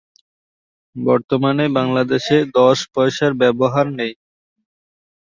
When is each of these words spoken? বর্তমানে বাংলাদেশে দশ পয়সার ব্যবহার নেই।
বর্তমানে 0.95 1.65
বাংলাদেশে 1.77 2.37
দশ 2.57 2.77
পয়সার 2.93 3.31
ব্যবহার 3.41 3.85
নেই। 3.99 4.13